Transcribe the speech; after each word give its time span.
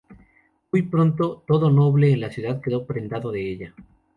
Muy 0.71 0.81
pronto 0.81 1.43
todo 1.45 1.69
noble 1.69 2.11
en 2.11 2.21
la 2.21 2.31
ciudad 2.31 2.59
quedó 2.59 2.87
prendado 2.87 3.31
de 3.31 3.51
ella. 3.51 3.75